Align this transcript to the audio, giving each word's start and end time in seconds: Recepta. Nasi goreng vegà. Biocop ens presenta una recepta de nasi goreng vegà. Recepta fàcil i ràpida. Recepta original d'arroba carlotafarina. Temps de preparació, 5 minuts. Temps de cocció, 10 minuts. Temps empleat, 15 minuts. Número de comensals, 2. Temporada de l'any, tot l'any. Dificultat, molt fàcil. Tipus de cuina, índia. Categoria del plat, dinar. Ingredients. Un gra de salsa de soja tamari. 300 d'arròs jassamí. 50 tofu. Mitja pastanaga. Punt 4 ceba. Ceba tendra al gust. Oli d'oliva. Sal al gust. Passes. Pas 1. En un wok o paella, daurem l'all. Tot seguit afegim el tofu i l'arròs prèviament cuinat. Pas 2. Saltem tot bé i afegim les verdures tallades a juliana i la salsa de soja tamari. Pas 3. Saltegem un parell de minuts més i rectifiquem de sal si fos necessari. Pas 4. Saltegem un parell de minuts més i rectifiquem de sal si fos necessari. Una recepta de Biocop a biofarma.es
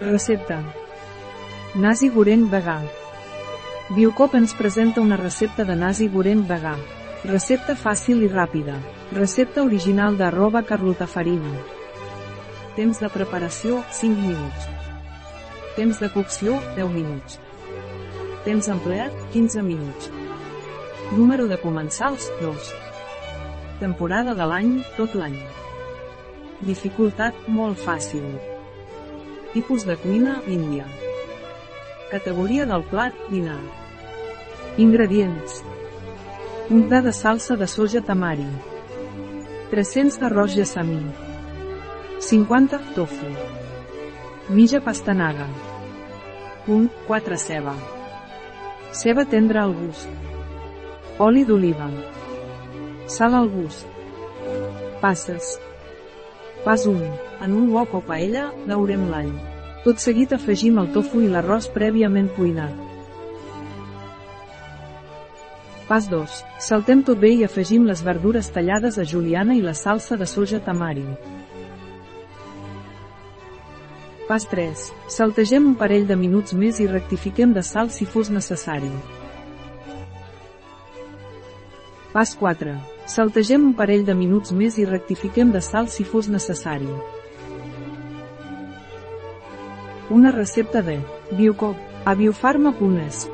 Recepta. 0.00 0.58
Nasi 1.78 2.08
goreng 2.10 2.48
vegà. 2.50 2.80
Biocop 3.94 4.34
ens 4.34 4.54
presenta 4.58 5.00
una 5.00 5.16
recepta 5.16 5.62
de 5.64 5.76
nasi 5.78 6.08
goreng 6.08 6.42
vegà. 6.48 6.74
Recepta 7.24 7.76
fàcil 7.78 8.24
i 8.26 8.28
ràpida. 8.28 8.74
Recepta 9.12 9.62
original 9.62 10.16
d'arroba 10.18 10.64
carlotafarina. 10.66 11.52
Temps 12.74 12.98
de 12.98 13.08
preparació, 13.08 13.84
5 13.92 14.18
minuts. 14.18 14.66
Temps 15.76 16.00
de 16.00 16.08
cocció, 16.10 16.58
10 16.74 16.90
minuts. 16.90 17.38
Temps 18.44 18.68
empleat, 18.68 19.14
15 19.32 19.62
minuts. 19.62 20.10
Número 21.12 21.46
de 21.46 21.60
comensals, 21.62 22.32
2. 22.40 22.74
Temporada 23.78 24.34
de 24.34 24.50
l'any, 24.50 24.74
tot 24.96 25.14
l'any. 25.14 25.38
Dificultat, 26.66 27.46
molt 27.46 27.78
fàcil. 27.78 28.53
Tipus 29.54 29.84
de 29.86 29.94
cuina, 29.96 30.42
índia. 30.50 30.84
Categoria 32.10 32.64
del 32.66 32.82
plat, 32.90 33.14
dinar. 33.30 33.60
Ingredients. 34.82 35.60
Un 36.74 36.88
gra 36.88 36.98
de 37.04 37.12
salsa 37.14 37.54
de 37.54 37.68
soja 37.70 38.00
tamari. 38.02 38.48
300 39.70 40.18
d'arròs 40.18 40.56
jassamí. 40.58 40.98
50 42.18 42.80
tofu. 42.96 43.30
Mitja 44.48 44.80
pastanaga. 44.82 45.46
Punt 46.66 46.90
4 47.06 47.38
ceba. 47.38 47.76
Ceba 48.90 49.22
tendra 49.24 49.62
al 49.62 49.76
gust. 49.78 50.08
Oli 51.28 51.46
d'oliva. 51.46 51.86
Sal 53.06 53.38
al 53.38 53.48
gust. 53.54 53.86
Passes. 55.00 55.54
Pas 56.64 56.86
1. 56.86 56.96
En 57.44 57.52
un 57.52 57.68
wok 57.74 57.92
o 57.92 58.00
paella, 58.00 58.46
daurem 58.64 59.02
l'all. 59.10 59.34
Tot 59.84 60.00
seguit 60.00 60.30
afegim 60.32 60.78
el 60.80 60.88
tofu 60.94 61.20
i 61.20 61.28
l'arròs 61.28 61.68
prèviament 61.74 62.30
cuinat. 62.38 62.72
Pas 65.84 66.08
2. 66.08 66.38
Saltem 66.64 67.02
tot 67.04 67.20
bé 67.20 67.34
i 67.36 67.44
afegim 67.44 67.84
les 67.84 68.00
verdures 68.06 68.48
tallades 68.54 68.96
a 68.96 69.04
juliana 69.04 69.58
i 69.58 69.60
la 69.60 69.74
salsa 69.76 70.16
de 70.16 70.24
soja 70.24 70.62
tamari. 70.64 71.04
Pas 74.24 74.48
3. 74.48 74.88
Saltegem 75.12 75.68
un 75.68 75.76
parell 75.76 76.08
de 76.08 76.16
minuts 76.16 76.56
més 76.56 76.80
i 76.80 76.88
rectifiquem 76.88 77.52
de 77.52 77.60
sal 77.60 77.92
si 77.92 78.08
fos 78.08 78.32
necessari. 78.32 78.88
Pas 82.16 82.32
4. 82.40 82.93
Saltegem 83.06 83.64
un 83.68 83.74
parell 83.76 84.06
de 84.08 84.14
minuts 84.16 84.52
més 84.56 84.78
i 84.80 84.86
rectifiquem 84.88 85.50
de 85.52 85.60
sal 85.60 85.90
si 85.92 86.06
fos 86.08 86.30
necessari. 86.32 86.88
Una 90.10 90.32
recepta 90.32 90.80
de 90.82 90.98
Biocop 91.36 92.08
a 92.08 92.14
biofarma.es 92.14 93.26